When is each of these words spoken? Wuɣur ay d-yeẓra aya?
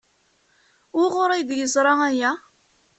Wuɣur 0.95 1.29
ay 1.31 1.43
d-yeẓra 1.49 1.93
aya? 2.09 2.31